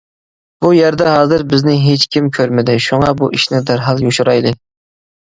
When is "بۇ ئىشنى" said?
3.23-3.65